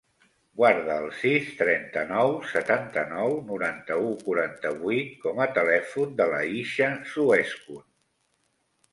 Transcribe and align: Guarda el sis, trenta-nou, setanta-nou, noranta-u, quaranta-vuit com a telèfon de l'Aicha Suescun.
Guarda 0.59 0.93
el 1.01 1.09
sis, 1.23 1.49
trenta-nou, 1.57 2.31
setanta-nou, 2.53 3.35
noranta-u, 3.49 4.07
quaranta-vuit 4.29 5.11
com 5.27 5.41
a 5.45 5.47
telèfon 5.59 6.15
de 6.23 6.27
l'Aicha 6.33 6.89
Suescun. 7.11 7.85